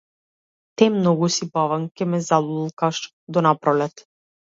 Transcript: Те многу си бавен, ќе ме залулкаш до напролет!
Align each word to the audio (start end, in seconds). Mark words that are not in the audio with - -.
Те 0.81 0.85
многу 0.93 1.27
си 1.35 1.47
бавен, 1.57 1.85
ќе 2.01 2.07
ме 2.13 2.21
залулкаш 2.29 3.03
до 3.37 3.45
напролет! 3.49 4.05